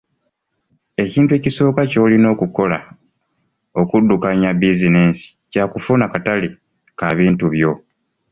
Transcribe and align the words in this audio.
Ekintu 1.03 1.31
ekisooka 1.37 1.81
ky'olina 1.91 2.27
okukola 2.33 2.77
okuddukanya 3.81 4.49
bizinensi 4.59 5.25
kya 5.51 5.65
kufuna 5.71 6.05
katale 6.13 6.47
ka 6.99 7.07
bintu 7.19 7.45
byo. 7.53 7.71